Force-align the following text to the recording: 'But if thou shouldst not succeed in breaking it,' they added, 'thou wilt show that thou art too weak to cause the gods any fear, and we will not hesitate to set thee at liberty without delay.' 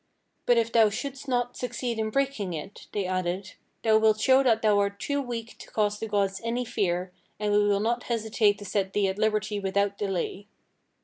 'But 0.47 0.57
if 0.57 0.71
thou 0.71 0.89
shouldst 0.89 1.27
not 1.27 1.55
succeed 1.55 1.99
in 1.99 2.09
breaking 2.09 2.53
it,' 2.55 2.87
they 2.91 3.05
added, 3.05 3.53
'thou 3.83 3.99
wilt 3.99 4.19
show 4.19 4.41
that 4.41 4.63
thou 4.63 4.79
art 4.79 4.99
too 4.99 5.21
weak 5.21 5.59
to 5.59 5.69
cause 5.69 5.99
the 5.99 6.07
gods 6.07 6.41
any 6.43 6.65
fear, 6.65 7.13
and 7.39 7.51
we 7.51 7.67
will 7.67 7.79
not 7.79 8.05
hesitate 8.05 8.57
to 8.57 8.65
set 8.65 8.93
thee 8.93 9.07
at 9.09 9.19
liberty 9.19 9.59
without 9.59 9.99
delay.' 9.99 10.47